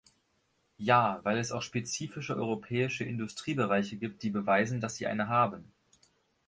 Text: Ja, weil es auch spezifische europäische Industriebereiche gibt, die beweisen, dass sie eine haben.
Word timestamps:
Ja, 0.79 1.19
weil 1.21 1.37
es 1.37 1.51
auch 1.51 1.61
spezifische 1.61 2.35
europäische 2.35 3.03
Industriebereiche 3.03 3.97
gibt, 3.97 4.23
die 4.23 4.31
beweisen, 4.31 4.81
dass 4.81 4.95
sie 4.95 5.05
eine 5.05 5.27
haben. 5.27 5.71